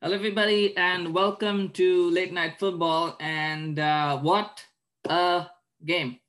[0.00, 3.16] Hello, everybody, and welcome to Late Night Football.
[3.18, 4.64] And uh, what
[5.08, 5.46] a
[5.84, 6.20] game!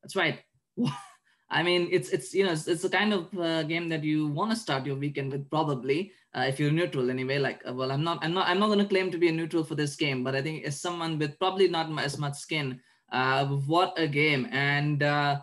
[0.00, 0.44] That's right.
[1.50, 4.28] I mean, it's it's you know it's, it's the kind of uh, game that you
[4.28, 7.38] want to start your weekend with, probably uh, if you're neutral anyway.
[7.38, 9.32] Like, uh, well, I'm not I'm not I'm not going to claim to be a
[9.32, 12.80] neutral for this game, but I think as someone with probably not as much skin,
[13.10, 14.46] uh, what a game!
[14.52, 15.40] And uh,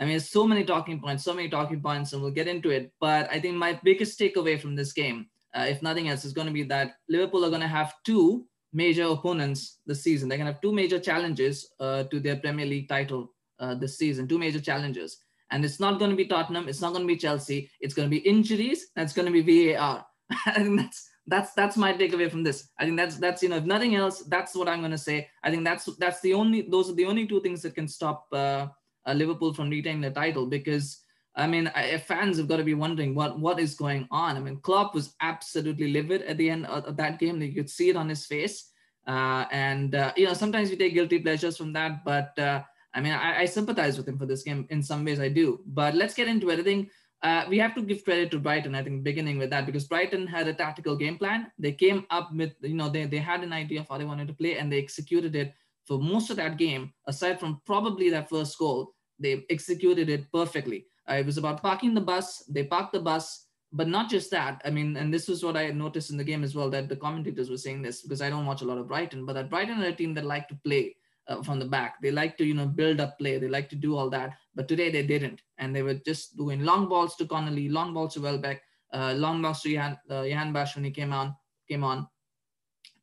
[0.00, 2.92] I mean, so many talking points, so many talking points, and we'll get into it.
[2.98, 6.46] But I think my biggest takeaway from this game, uh, if nothing else, is going
[6.46, 10.28] to be that Liverpool are going to have two major opponents this season.
[10.28, 13.98] They're going to have two major challenges uh, to their Premier League title uh, this
[13.98, 15.18] season, two major challenges.
[15.50, 18.08] And it's not going to be Tottenham, it's not going to be Chelsea, it's going
[18.08, 20.06] to be injuries, and it's going to be VAR.
[20.54, 22.68] and that's that's that's my takeaway from this.
[22.78, 25.28] I think that's that's you know if nothing else, that's what I'm going to say.
[25.42, 28.26] I think that's that's the only those are the only two things that can stop
[28.32, 28.68] uh,
[29.06, 31.00] uh, Liverpool from retaining the title because
[31.36, 34.36] I mean I, fans have got to be wondering what what is going on.
[34.36, 37.40] I mean Klopp was absolutely livid at the end of, of that game.
[37.40, 38.70] You could see it on his face.
[39.06, 42.62] Uh, and uh, you know sometimes we take guilty pleasures from that, but uh,
[42.94, 45.18] I mean I, I, sympathize with him for this game in some ways.
[45.18, 45.60] I do.
[45.66, 46.60] But let's get into it.
[46.60, 46.90] I think
[47.22, 48.74] uh, we have to give credit to Brighton.
[48.74, 51.50] I think beginning with that because Brighton had a tactical game plan.
[51.58, 54.28] They came up with you know they they had an idea of how they wanted
[54.28, 55.54] to play and they executed it
[55.90, 60.86] for most of that game, aside from probably that first goal, they executed it perfectly.
[61.18, 62.44] It was about parking the bus.
[62.48, 64.60] They parked the bus, but not just that.
[64.64, 66.96] I mean, and this was what I noticed in the game as well that the
[66.96, 69.82] commentators were saying this because I don't watch a lot of Brighton, but that Brighton
[69.82, 70.96] are a team that like to play
[71.28, 72.00] uh, from the back.
[72.02, 73.38] They like to, you know, build up play.
[73.38, 74.34] They like to do all that.
[74.54, 78.14] But today they didn't, and they were just doing long balls to Connolly, long balls
[78.14, 81.34] to Welbeck, uh, long balls to Johan, uh, Jahanbakhsh when he came on.
[81.68, 82.08] Came on.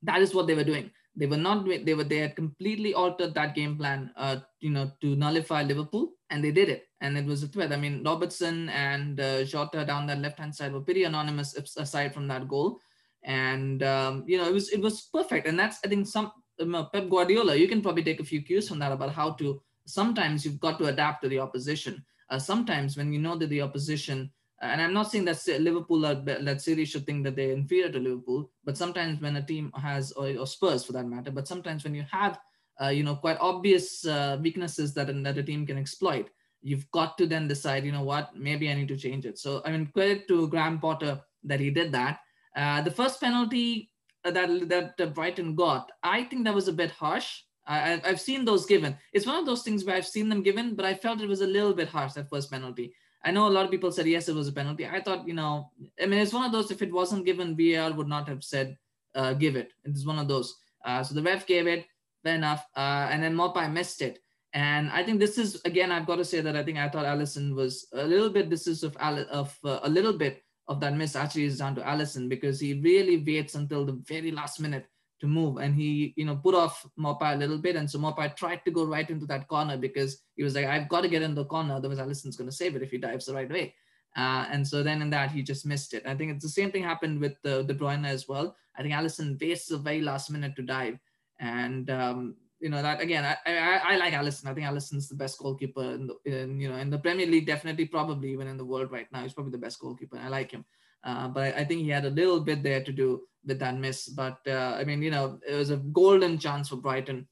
[0.03, 3.33] That is what they were doing they were not they were they had completely altered
[3.33, 6.83] that game plan uh, you know to nullify liverpool and they did it.
[7.01, 7.73] And it was a threat.
[7.73, 12.13] I mean robertson and uh, jota down that left hand side were pretty anonymous aside
[12.13, 12.79] from that goal.
[13.23, 15.47] And um, you know it was it was perfect.
[15.47, 18.67] And that's i think some um, pep guardiola you can probably take a few cues
[18.69, 22.03] from that about how to sometimes you've got to adapt to the opposition.
[22.29, 24.29] Uh, sometimes when you know that the opposition
[24.61, 27.99] and I'm not saying that Liverpool or that City should think that they're inferior to
[27.99, 31.83] Liverpool, but sometimes when a team has, or, or Spurs for that matter, but sometimes
[31.83, 32.39] when you have,
[32.81, 36.29] uh, you know, quite obvious uh, weaknesses that, that a team can exploit,
[36.61, 39.37] you've got to then decide, you know what, maybe I need to change it.
[39.37, 42.19] So, I mean, credit to Graham Potter that he did that.
[42.55, 43.91] Uh, the first penalty
[44.23, 47.41] that, that Brighton got, I think that was a bit harsh.
[47.67, 48.97] I, I've seen those given.
[49.13, 51.41] It's one of those things where I've seen them given, but I felt it was
[51.41, 52.93] a little bit harsh, that first penalty.
[53.27, 54.87] I know a lot of people said yes, it was a penalty.
[54.87, 55.69] I thought, you know,
[56.01, 56.71] I mean, it's one of those.
[56.71, 58.77] If it wasn't given, VAR would not have said
[59.15, 59.73] uh, give it.
[59.83, 60.55] It's one of those.
[60.85, 61.85] Uh, so the ref gave it,
[62.23, 64.19] fair enough, uh, and then Maupay missed it.
[64.53, 67.05] And I think this is again, I've got to say that I think I thought
[67.05, 68.49] Alisson was a little bit.
[68.49, 71.81] This is of of uh, a little bit of that miss actually is down to
[71.81, 74.85] Alisson because he really waits until the very last minute
[75.19, 75.57] to move.
[75.57, 77.75] And he, you know, put off Maupay a little bit.
[77.75, 80.89] And so Maupay tried to go right into that corner because he was like, I've
[80.89, 81.75] got to get in the corner.
[81.75, 83.73] Otherwise, Alisson's going to save it if he dives the right way.
[84.15, 86.03] Uh, and so then in that, he just missed it.
[86.05, 88.55] I think it's the same thing happened with the De Bruyne as well.
[88.75, 90.97] I think Alisson wastes the very last minute to dive.
[91.39, 94.47] And, um, you know, that again, I, I, I like Alisson.
[94.47, 97.45] I think Alisson's the best goalkeeper in, the, in, you know, in the Premier League,
[97.45, 99.21] definitely, probably even in the world right now.
[99.21, 100.17] He's probably the best goalkeeper.
[100.17, 100.65] I like him.
[101.03, 104.09] Uh, but I think he had a little bit there to do with that miss.
[104.09, 107.27] But uh, I mean, you know, it was a golden chance for Brighton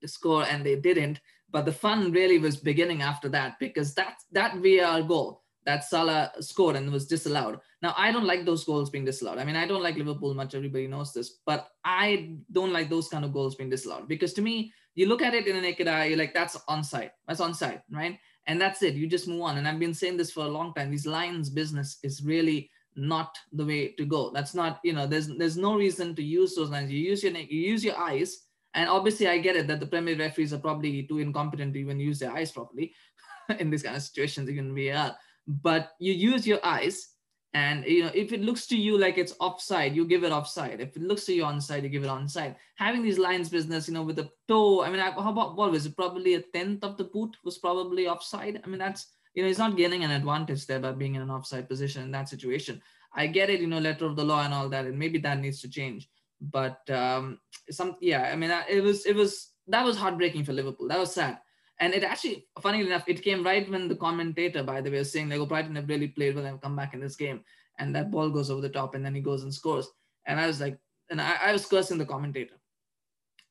[0.00, 1.20] to score, and they didn't.
[1.50, 6.32] But the fun really was beginning after that because that that VAR goal that Salah
[6.40, 7.58] scored and was disallowed.
[7.82, 9.38] Now I don't like those goals being disallowed.
[9.38, 10.54] I mean, I don't like Liverpool much.
[10.54, 14.42] Everybody knows this, but I don't like those kind of goals being disallowed because to
[14.42, 17.10] me, you look at it in a naked eye, you're like, that's onside.
[17.26, 18.18] That's onside, right?
[18.46, 18.94] And that's it.
[18.94, 19.58] You just move on.
[19.58, 20.90] And I've been saying this for a long time.
[20.90, 24.30] These lines business is really not the way to go.
[24.30, 26.90] That's not, you know, there's there's no reason to use those lines.
[26.90, 30.16] You use your you use your eyes, and obviously I get it that the Premier
[30.16, 32.94] referees are probably too incompetent to even use their eyes properly
[33.58, 35.16] in these kind of situations, even VAR.
[35.46, 37.14] But you use your eyes,
[37.54, 40.80] and you know, if it looks to you like it's offside, you give it offside.
[40.80, 42.56] If it looks to you onside, you give it onside.
[42.76, 45.86] Having these lines business, you know, with the toe, I mean, how about what was
[45.86, 45.96] it?
[45.96, 48.60] Probably a tenth of the boot was probably offside.
[48.62, 51.30] I mean, that's you know, he's not gaining an advantage there by being in an
[51.30, 52.82] offside position in that situation.
[53.14, 55.38] I get it, you know, letter of the law and all that, and maybe that
[55.38, 56.08] needs to change.
[56.40, 57.38] But um,
[57.70, 60.88] some, yeah, I mean, it was, it was, that was heartbreaking for Liverpool.
[60.88, 61.38] That was sad.
[61.80, 65.10] And it actually, funnily enough, it came right when the commentator, by the way, was
[65.10, 67.40] saying, like, oh, Brighton have really played well and come back in this game.
[67.78, 69.88] And that ball goes over the top and then he goes and scores.
[70.26, 70.78] And I was like,
[71.08, 72.54] and I, I was cursing the commentator.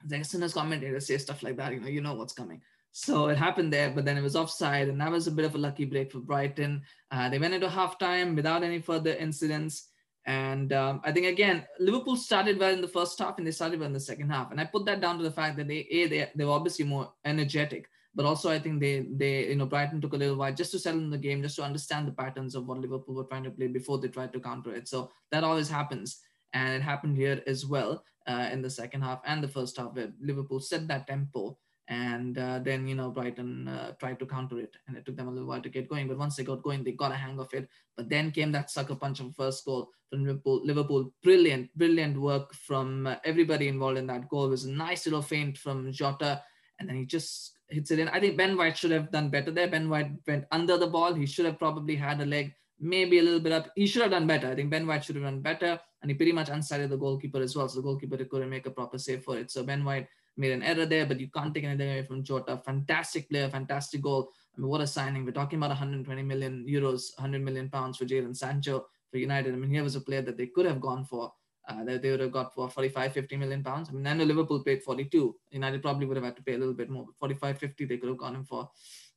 [0.10, 2.62] Like, as soon as commentators say stuff like that, you know, you know what's coming.
[2.92, 5.56] So it happened there, but then it was offside, and that was a bit of
[5.56, 6.82] a lucky break for Brighton.
[7.12, 9.90] Uh, they went into halftime without any further incidents,
[10.30, 13.80] And um, I think again, Liverpool started well in the first half and they started
[13.80, 14.52] well in the second half.
[14.52, 16.86] And I put that down to the fact that they a they they were obviously
[16.86, 20.54] more energetic, but also I think they they you know Brighton took a little while
[20.54, 23.24] just to settle in the game, just to understand the patterns of what Liverpool were
[23.24, 24.88] trying to play before they tried to counter it.
[24.88, 26.20] So that always happens,
[26.54, 29.96] and it happened here as well uh, in the second half and the first half
[29.96, 31.58] where Liverpool set that tempo
[31.90, 35.28] and uh, then you know Brighton uh, tried to counter it, and it took them
[35.28, 36.08] a little while to get going.
[36.08, 37.68] But once they got going, they got a hang of it.
[37.98, 40.62] But then came that sucker punch of first goal from Liverpool.
[40.64, 44.46] Liverpool, brilliant, brilliant work from uh, everybody involved in that goal.
[44.46, 46.44] It was a nice little feint from Jota,
[46.80, 48.08] and then he just hits it in.
[48.10, 49.68] I think Ben White should have done better there.
[49.68, 51.16] Ben White went under the ball.
[51.16, 53.72] He should have probably had a leg, maybe a little bit up.
[53.76, 54.48] He should have done better.
[54.52, 57.42] I think Ben White should have done better, and he pretty much unsided the goalkeeper
[57.42, 57.68] as well.
[57.68, 59.50] So the goalkeeper couldn't make a proper save for it.
[59.50, 60.08] So Ben White
[60.40, 62.62] made an error there, but you can't take anything away from Jota.
[62.66, 64.32] Fantastic player, fantastic goal.
[64.58, 65.26] I mean, what a signing.
[65.26, 69.54] We're talking about 120 million euros, 100 million pounds for Jadon Sancho for United.
[69.54, 71.34] I mean, here was a player that they could have gone for,
[71.68, 73.90] uh, that they would have got for 45, 50 million pounds.
[73.90, 75.36] I mean, know Liverpool paid 42.
[75.52, 77.98] United probably would have had to pay a little bit more, but 45, 50 they
[77.98, 78.72] could have gone him for.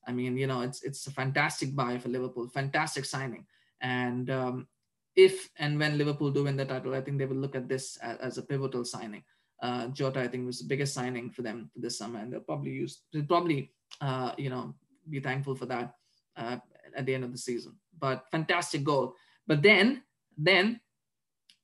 [0.05, 3.47] I mean, you know, it's it's a fantastic buy for Liverpool, fantastic signing.
[3.81, 4.67] And um,
[5.15, 7.97] if and when Liverpool do win the title, I think they will look at this
[7.99, 9.23] as, as a pivotal signing
[9.63, 12.41] uh, Jota, I think, was the biggest signing for them for this summer, and they'll
[12.41, 13.71] probably use, they'll probably,
[14.01, 14.75] uh, you know,
[15.09, 15.95] be thankful for that
[16.37, 16.57] uh,
[16.97, 17.77] at the end of the season.
[17.99, 19.15] But fantastic goal.
[19.47, 20.03] But then,
[20.37, 20.81] then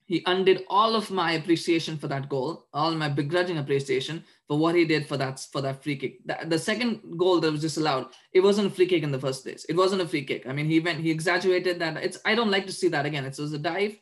[0.06, 4.75] he undid all of my appreciation for that goal, all my begrudging appreciation for what
[4.75, 6.21] he did for that for that free kick.
[6.25, 9.45] The, the, second goal that was disallowed, it wasn't a free kick in the first
[9.45, 9.67] place.
[9.69, 10.47] It wasn't a free kick.
[10.47, 11.99] I mean, he went, he exaggerated that.
[11.99, 13.27] It's I don't like to see that again.
[13.27, 13.99] It was a dive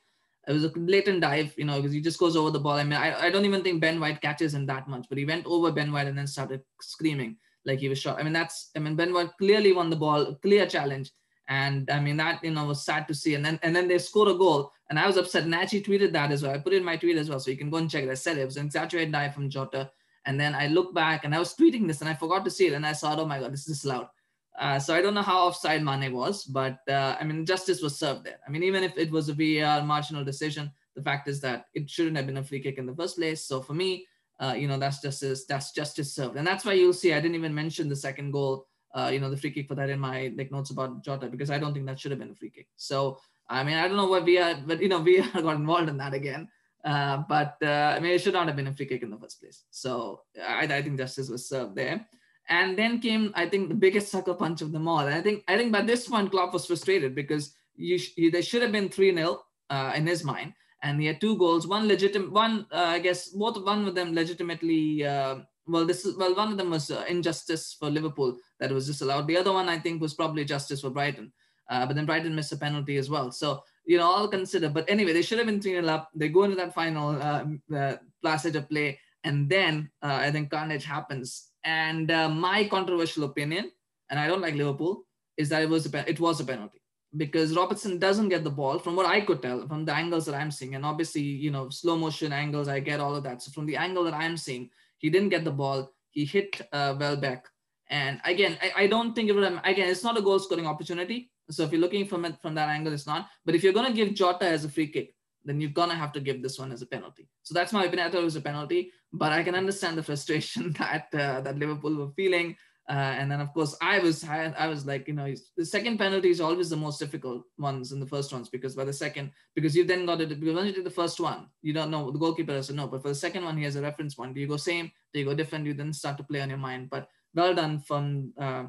[0.46, 2.74] it was a blatant dive, you know, because he just goes over the ball.
[2.74, 5.24] I mean, I, I don't even think Ben White catches him that much, but he
[5.24, 8.20] went over Ben White and then started screaming like he was shot.
[8.20, 11.10] I mean, that's, I mean, Ben White clearly won the ball, clear challenge.
[11.48, 13.34] And I mean, that, you know, was sad to see.
[13.34, 15.44] And then, and then they scored a goal and I was upset.
[15.44, 16.52] And I actually tweeted that as well.
[16.52, 17.40] I put it in my tweet as well.
[17.40, 18.10] So you can go and check it.
[18.10, 19.90] I said it, it was an exaggerated dive from Jota.
[20.26, 22.66] And then I look back and I was tweeting this and I forgot to see
[22.66, 22.72] it.
[22.72, 24.08] And I saw, oh my God, this is loud.
[24.58, 27.98] Uh, so I don't know how offside Mane was, but uh, I mean, justice was
[27.98, 28.38] served there.
[28.46, 31.90] I mean, even if it was a VAR marginal decision, the fact is that it
[31.90, 33.44] shouldn't have been a free kick in the first place.
[33.44, 34.06] So for me,
[34.40, 36.36] uh, you know, that's justice, that's justice served.
[36.36, 39.30] And that's why you'll see I didn't even mention the second goal, uh, you know,
[39.30, 41.86] the free kick for that in my like notes about Jota, because I don't think
[41.86, 42.68] that should have been a free kick.
[42.76, 43.18] So,
[43.48, 45.98] I mean, I don't know what we are, but you know, we got involved in
[45.98, 46.48] that again.
[46.84, 49.18] Uh, but uh, I mean, it should not have been a free kick in the
[49.18, 49.64] first place.
[49.70, 52.06] So I, I think justice was served there.
[52.48, 55.00] And then came, I think, the biggest sucker punch of them all.
[55.00, 58.42] And I think, I think by this point, Klopp was frustrated because you sh- there
[58.42, 60.52] should have been 3 0 uh, in his mind
[60.82, 61.66] and he had two goals.
[61.66, 65.04] One legitimate, one uh, I guess both one of them legitimately.
[65.04, 68.86] Uh, well, this is well, one of them was uh, injustice for Liverpool that was
[68.86, 69.26] disallowed.
[69.26, 71.32] The other one I think was probably justice for Brighton,
[71.70, 73.32] uh, but then Brighton missed a penalty as well.
[73.32, 74.68] So you know, I'll consider.
[74.68, 76.10] But anyway, they should have been 3 up.
[76.14, 80.84] They go into that final uh, passage of play, and then uh, I think carnage
[80.84, 81.50] happens.
[81.66, 82.06] And
[82.40, 83.72] my controversial opinion,
[84.08, 85.04] and I don't like Liverpool,
[85.36, 86.80] is that it was a, it was a penalty
[87.16, 90.34] because Robertson doesn't get the ball from what I could tell from the angles that
[90.34, 90.76] I'm seeing.
[90.76, 93.42] And obviously, you know, slow motion angles, I get all of that.
[93.42, 95.92] So from the angle that I'm seeing, he didn't get the ball.
[96.10, 97.44] He hit uh, Welbeck.
[97.90, 100.66] And again, I, I don't think it would have, again, it's not a goal scoring
[100.66, 101.30] opportunity.
[101.50, 103.28] So if you're looking from it from that angle, it's not.
[103.44, 105.14] But if you're going to give Jota as a free kick,
[105.46, 107.28] then you're to have to give this one as a penalty.
[107.42, 108.08] So that's my opinion.
[108.08, 111.58] I thought it was a penalty, but I can understand the frustration that uh, that
[111.58, 112.56] Liverpool were feeling.
[112.88, 115.98] Uh, and then of course I was I, I was like you know the second
[115.98, 119.32] penalty is always the most difficult ones in the first ones because by the second
[119.56, 122.12] because you then got it because when you did the first one you don't know
[122.12, 124.40] the goalkeeper doesn't know but for the second one he has a reference point do
[124.40, 126.88] you go same do you go different you then start to play on your mind
[126.88, 128.66] but well done from uh,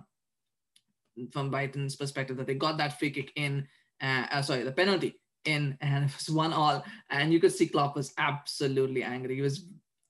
[1.31, 3.67] from Brighton's perspective that they got that free kick in
[4.01, 6.83] uh, uh, sorry the penalty in and it was one all.
[7.09, 9.35] And you could see Klopp was absolutely angry.
[9.35, 9.65] He was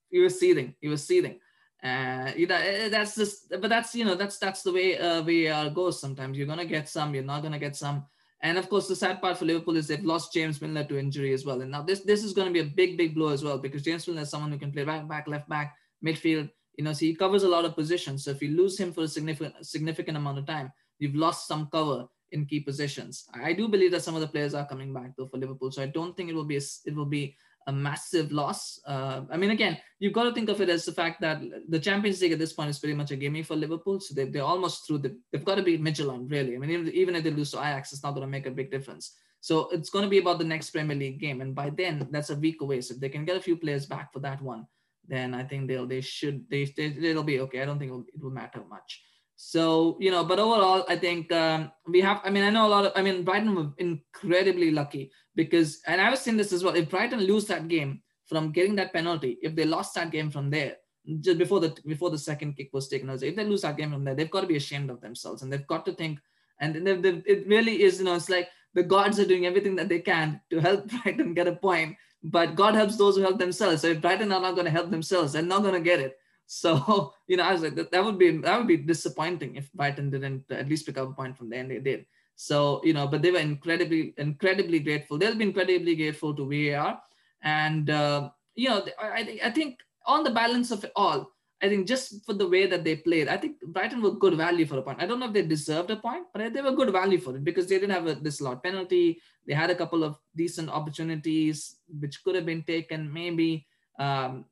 [0.10, 1.40] he was seething he was seething.
[1.84, 5.22] Uh, you know eh, that's just but that's you know that's that's the way uh,
[5.22, 6.38] VAR goes sometimes.
[6.38, 8.06] You're gonna get some you're not gonna get some.
[8.42, 11.34] And of course the sad part for Liverpool is they've lost James Milner to injury
[11.34, 11.62] as well.
[11.62, 13.84] And now this this is going to be a big big blow as well because
[13.84, 16.50] James Milner is someone who can play right back left back midfield.
[16.78, 18.24] You know so he covers a lot of positions.
[18.24, 21.68] So if you lose him for a significant significant amount of time you've lost some
[21.72, 25.12] cover in key positions I do believe that some of the players are coming back
[25.18, 27.36] though for Liverpool so I don't think it will be a, it will be
[27.68, 28.80] a massive loss.
[28.88, 31.80] Uh, I mean, again, you've got to think of it as the fact that the
[31.80, 34.00] Champions League at this point is pretty much a gimme for Liverpool.
[34.00, 35.00] So they, they're almost through.
[35.00, 36.56] The, they've got to beat Midtjylland, really.
[36.56, 38.52] I mean, even, even if they lose to Ajax, it's not going to make a
[38.52, 39.16] big difference.
[39.42, 41.42] So it's going to be about the next Premier League game.
[41.42, 42.80] And by then, that's a week away.
[42.82, 44.66] So if they can get a few players back for that one,
[45.06, 47.62] then I think they'll, they should, they, they, will be okay.
[47.62, 49.04] I don't think it will, it will matter much.
[49.40, 52.74] So, you know, but overall, I think um, we have, I mean, I know a
[52.74, 56.64] lot of, I mean, Brighton were incredibly lucky because, and I was saying this as
[56.64, 60.32] well, if Brighton lose that game from getting that penalty, if they lost that game
[60.32, 60.78] from there,
[61.22, 63.78] just before the before the second kick was taken, I was if they lose that
[63.78, 66.20] game from there, they've got to be ashamed of themselves and they've got to think,
[66.60, 69.76] and they've, they've, it really is, you know, it's like the gods are doing everything
[69.76, 73.38] that they can to help Brighton get a point, but God helps those who help
[73.38, 73.84] themselves.
[73.84, 76.18] So if Brighton are not going to help themselves, they're not going to get it.
[76.48, 79.72] So you know, I was like, that, that would be that would be disappointing if
[79.74, 82.06] Brighton didn't at least pick up a point from there, and they did.
[82.36, 85.18] So you know, but they were incredibly, incredibly grateful.
[85.18, 87.00] They'll be incredibly grateful to VAR,
[87.44, 91.68] and uh, you know, I think I think on the balance of it all, I
[91.68, 94.78] think just for the way that they played, I think Brighton were good value for
[94.78, 95.02] a point.
[95.02, 97.44] I don't know if they deserved a point, but they were good value for it
[97.44, 99.20] because they didn't have a disallowed penalty.
[99.48, 103.12] They had a couple of decent opportunities which could have been taken.
[103.12, 103.66] Maybe
[104.00, 104.46] um,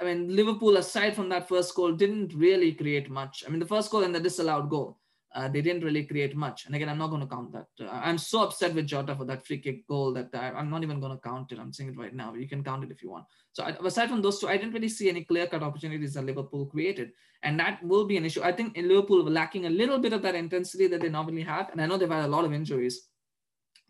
[0.00, 3.44] I mean, Liverpool, aside from that first goal, didn't really create much.
[3.46, 4.98] I mean, the first goal and the disallowed goal,
[5.34, 6.64] uh, they didn't really create much.
[6.64, 7.66] And again, I'm not going to count that.
[7.78, 10.82] Uh, I'm so upset with Jota for that free kick goal that I, am not
[10.82, 11.58] even going to count it.
[11.58, 12.34] I'm saying it right now.
[12.34, 13.26] You can count it if you want.
[13.52, 16.66] So I, aside from those two, I didn't really see any clear-cut opportunities that Liverpool
[16.66, 18.42] created, and that will be an issue.
[18.42, 21.42] I think in Liverpool were lacking a little bit of that intensity that they normally
[21.42, 23.08] have, and I know they've had a lot of injuries,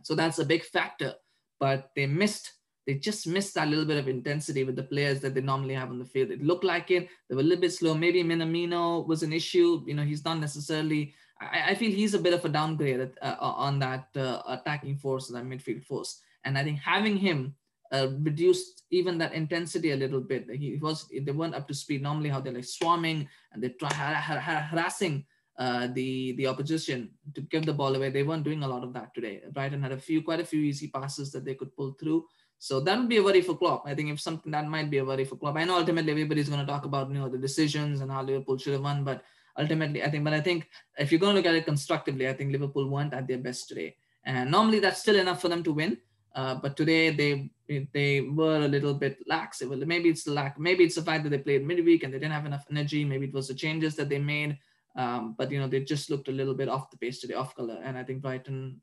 [0.02, 1.14] so that's a big factor.
[1.59, 2.52] But they missed
[2.87, 5.90] they just missed that little bit of intensity with the players that they normally have
[5.90, 6.30] on the field.
[6.30, 7.08] It looked like it.
[7.28, 7.94] They were a little bit slow.
[7.94, 9.82] Maybe Minamino was an issue.
[9.87, 11.14] You know, he's not necessarily.
[11.40, 14.96] I, I feel he's a bit of a downgrade at, uh, on that uh, attacking
[14.96, 16.20] force, that midfield force.
[16.44, 17.54] And I think having him
[17.92, 20.49] uh, reduced even that intensity a little bit.
[20.50, 22.02] He was they weren't up to speed.
[22.02, 25.25] Normally, how they're like swarming and they're try, harassing
[25.58, 28.10] uh, the the opposition to give the ball away.
[28.10, 29.42] They weren't doing a lot of that today.
[29.52, 32.26] Brighton had a few, quite a few easy passes that they could pull through.
[32.62, 33.85] So that would be a worry for Klopp.
[33.87, 35.57] I think if something that might be a worry for Klopp.
[35.57, 38.59] I know ultimately everybody's going to talk about you know the decisions and how Liverpool
[38.59, 39.23] should have won, but
[39.59, 40.25] ultimately I think.
[40.25, 43.14] But I think if you're going to look at it constructively, I think Liverpool weren't
[43.14, 45.97] at their best today, and normally that's still enough for them to win.
[46.35, 47.50] Uh, but today they
[47.95, 49.62] they were a little bit lax.
[49.62, 50.61] It was, maybe it's the lack.
[50.61, 53.07] Maybe it's the fact that they played midweek and they didn't have enough energy.
[53.07, 54.59] Maybe it was the changes that they made.
[54.97, 57.57] Um, but you know they just looked a little bit off the pace today, off
[57.57, 57.81] color.
[57.83, 58.83] And I think Brighton,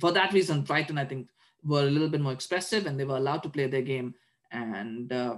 [0.00, 1.28] for that reason, Brighton I think
[1.64, 4.14] were a little bit more expressive and they were allowed to play their game.
[4.50, 5.36] And uh,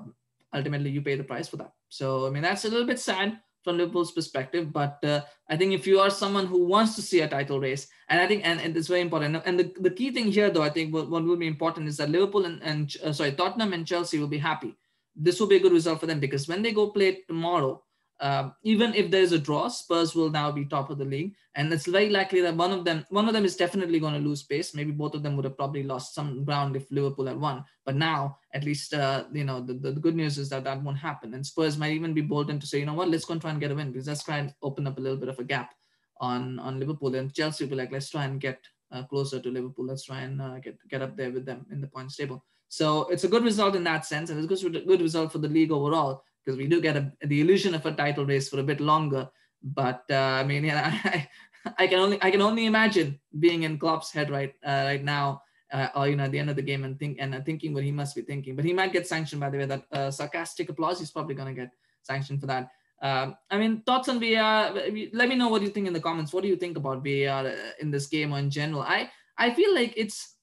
[0.55, 1.73] ultimately, you pay the price for that.
[1.89, 4.73] So, I mean, that's a little bit sad from Liverpool's perspective.
[4.73, 7.89] But uh, I think if you are someone who wants to see a title race,
[8.09, 9.43] and I think, and, and it's very important.
[9.45, 11.97] And the, the key thing here, though, I think what, what will be important is
[11.97, 14.77] that Liverpool and, and uh, sorry, Tottenham and Chelsea will be happy.
[15.15, 17.83] This will be a good result for them because when they go play tomorrow,
[18.21, 21.71] uh, even if there's a draw, Spurs will now be top of the league, and
[21.73, 24.41] it's very likely that one of them, one of them is definitely going to lose
[24.41, 24.75] space.
[24.75, 27.65] Maybe both of them would have probably lost some ground if Liverpool had won.
[27.85, 30.97] But now, at least, uh, you know, the, the, good news is that that won't
[30.97, 33.41] happen, and Spurs might even be bolden to say, you know what, let's go and
[33.41, 35.39] try and get a win because let's try and open up a little bit of
[35.39, 35.75] a gap
[36.21, 38.61] on on Liverpool, and Chelsea will be like, let's try and get
[38.93, 39.85] uh, closer to Liverpool.
[39.85, 42.43] Let's try and uh, get get up there with them in the points table.
[42.69, 45.39] So it's a good result in that sense, and it's a good, good result for
[45.39, 48.61] the league overall because we do get a, the illusion of a title race for
[48.61, 49.29] a bit longer.
[49.63, 51.29] But uh, I mean, yeah, I,
[51.77, 55.43] I can only I can only imagine being in Klopp's head right uh, right now,
[55.73, 57.83] uh, or you know, at the end of the game and think and thinking what
[57.83, 58.55] he must be thinking.
[58.55, 59.67] But he might get sanctioned by the way.
[59.67, 61.73] That uh, sarcastic applause, he's probably going to get
[62.03, 62.71] sanctioned for that.
[63.03, 64.73] Um, I mean, thoughts on VAR?
[65.13, 66.33] Let me know what you think in the comments.
[66.33, 68.83] What do you think about VAR uh, in this game or in general?
[68.83, 70.37] I I feel like it's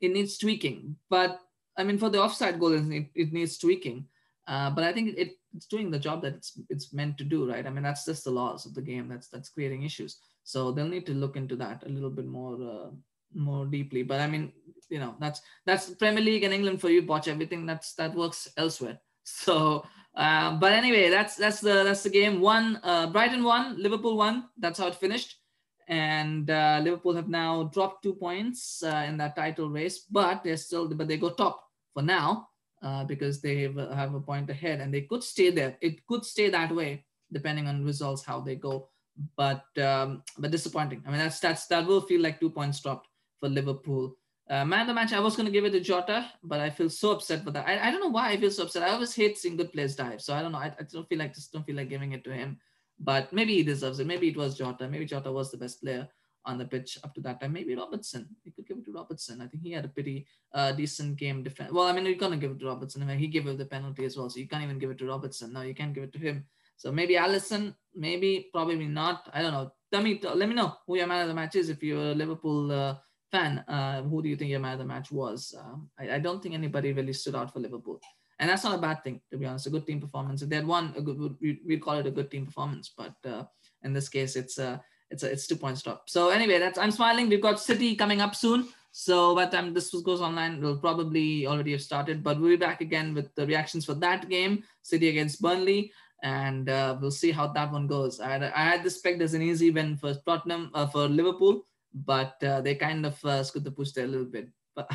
[0.00, 1.40] it needs tweaking, but
[1.78, 4.06] I mean, for the offside goal, it, it needs tweaking.
[4.46, 7.50] Uh, but I think it, it's doing the job that it's it's meant to do,
[7.50, 7.66] right?
[7.66, 9.08] I mean, that's just the laws of the game.
[9.08, 10.18] That's that's creating issues.
[10.44, 12.90] So they'll need to look into that a little bit more uh,
[13.34, 14.02] more deeply.
[14.04, 14.52] But I mean,
[14.88, 17.04] you know, that's that's Premier League and England for you.
[17.04, 18.98] Watch everything that's that works elsewhere.
[19.28, 19.84] So,
[20.14, 22.40] uh, but anyway, that's that's the that's the game.
[22.40, 24.44] One, uh, Brighton won, Liverpool won.
[24.56, 25.40] That's how it finished.
[25.88, 30.56] And uh, Liverpool have now dropped two points uh, in that title race, but they're
[30.56, 31.58] still but they go top
[31.92, 32.46] for now
[32.86, 33.62] uh, because they
[34.02, 35.76] have a point ahead and they could stay there.
[35.80, 38.88] It could stay that way depending on results how they go.
[39.36, 41.02] But um, but disappointing.
[41.06, 43.08] I mean that's that's that will feel like two points dropped
[43.40, 44.16] for Liverpool.
[44.48, 46.70] Uh, man of the match, I was going to give it to Jota, but I
[46.70, 47.66] feel so upset with that.
[47.66, 48.84] I, I don't know why I feel so upset.
[48.84, 50.58] I always hate seeing good players dive, so I don't know.
[50.66, 52.58] I, I don't feel like just don't feel like giving it to him.
[53.00, 54.06] But maybe he deserves it.
[54.06, 54.88] Maybe it was Jota.
[54.88, 56.06] Maybe Jota was the best player
[56.46, 57.52] on the pitch up to that time.
[57.52, 58.28] Maybe Robertson.
[58.44, 59.40] You could give it to Robertson.
[59.40, 61.72] I think he had a pretty uh, decent game defense.
[61.72, 63.02] Well, I mean, you're gonna give it to Robertson.
[63.02, 64.98] I mean, he gave it the penalty as well, so you can't even give it
[64.98, 65.52] to Robertson.
[65.52, 66.46] No, you can't give it to him.
[66.76, 67.74] So maybe Alisson.
[67.94, 69.28] Maybe probably not.
[69.32, 69.72] I don't know.
[69.92, 70.20] Tell me.
[70.22, 71.68] Let me know who your man of the match is.
[71.68, 72.96] If you're a Liverpool uh,
[73.30, 75.54] fan, uh, who do you think your man of the match was?
[75.58, 78.00] Um, I, I, don't think anybody really stood out for Liverpool.
[78.38, 79.66] and that's not a bad thing to be honest.
[79.66, 80.42] A good team performance.
[80.42, 82.92] If they had won, a good we would call it a good team performance.
[82.96, 83.44] But uh,
[83.82, 86.08] in this case, it's a it's a it's two points stop.
[86.08, 87.28] So anyway, that's I'm smiling.
[87.28, 88.68] We've got City coming up soon.
[88.92, 92.22] So by the time this goes online, we'll probably already have started.
[92.22, 96.70] But we'll be back again with the reactions for that game, City against Burnley, and
[96.70, 98.20] uh, we'll see how that one goes.
[98.20, 101.66] I had, I had this pegged as an easy win for Tottenham uh, for Liverpool,
[101.92, 104.48] but uh, they kind of uh, scoot the push there a little bit.
[104.74, 104.90] But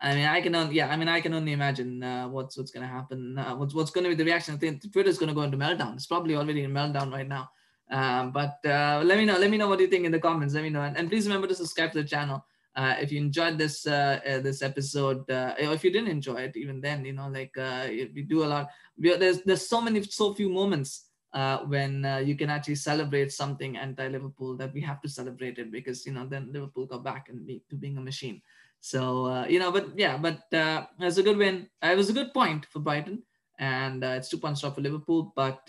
[0.00, 2.70] I mean, I can only yeah, I mean, I can only imagine uh, what's what's
[2.70, 3.38] gonna happen.
[3.38, 4.54] Uh, what's what's gonna be the reaction?
[4.54, 5.94] I think Twitter's gonna go into meltdown.
[5.94, 7.48] It's probably already in meltdown right now.
[7.90, 9.38] Um, but uh, let me know.
[9.38, 10.54] Let me know what you think in the comments.
[10.54, 12.44] Let me know, and, and please remember to subscribe to the channel.
[12.74, 16.36] Uh, if you enjoyed this uh, uh, this episode, uh, or if you didn't enjoy
[16.36, 18.68] it, even then, you know, like uh, we do a lot.
[18.98, 23.76] We, there's there's so many so few moments uh, when you can actually celebrate something
[23.76, 27.46] anti-Liverpool that we have to celebrate it because you know then Liverpool got back and
[27.46, 28.42] be, to being a machine.
[28.80, 31.68] So you know, but yeah, but uh, a good win.
[31.82, 33.22] It was a good point for Brighton,
[33.58, 35.64] and it's two points off for Liverpool, but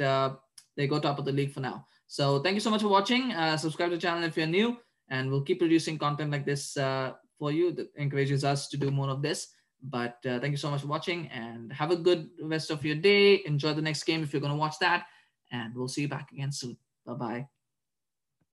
[0.76, 1.86] they go top of the league for now.
[2.08, 3.32] So thank you so much for watching.
[3.32, 4.78] Uh, subscribe to the channel if you're new,
[5.10, 8.92] and we'll keep producing content like this uh, for you that encourages us to do
[8.92, 9.48] more of this.
[9.84, 12.96] But uh, thank you so much for watching, and have a good rest of your
[12.96, 13.44] day.
[13.46, 15.06] Enjoy the next game if you're going to watch that,
[15.52, 16.78] and we'll see you back again soon.
[17.06, 17.57] Bye bye.